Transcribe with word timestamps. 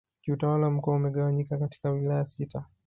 Kiutawala 0.21 0.69
mkoa 0.69 0.95
umegawanyika 0.95 1.57
katika 1.57 1.89
Wilaya 1.91 2.25
sita 2.25 2.65